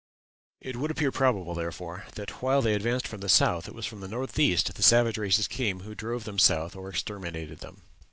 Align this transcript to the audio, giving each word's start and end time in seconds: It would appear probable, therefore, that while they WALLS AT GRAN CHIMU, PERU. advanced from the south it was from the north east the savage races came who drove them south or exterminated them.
It 0.61 0.77
would 0.77 0.89
appear 0.89 1.11
probable, 1.11 1.53
therefore, 1.53 2.05
that 2.15 2.41
while 2.41 2.63
they 2.63 2.71
WALLS 2.71 2.75
AT 2.77 2.81
GRAN 2.81 2.91
CHIMU, 2.91 2.91
PERU. 2.91 2.95
advanced 2.95 3.07
from 3.07 3.21
the 3.21 3.29
south 3.29 3.67
it 3.67 3.75
was 3.75 3.85
from 3.85 3.99
the 3.99 4.07
north 4.07 4.39
east 4.39 4.73
the 4.73 4.81
savage 4.81 5.19
races 5.19 5.47
came 5.47 5.81
who 5.81 5.93
drove 5.93 6.23
them 6.23 6.39
south 6.39 6.75
or 6.75 6.89
exterminated 6.89 7.59
them. 7.59 7.83